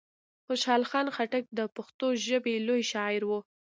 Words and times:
خوشحال 0.47 0.83
خان 0.89 1.07
خټک 1.15 1.43
د 1.57 1.59
پښتو 1.75 2.07
ژبي 2.25 2.55
لوی 2.67 2.81
شاعر 2.91 3.21
وو. 3.29 3.39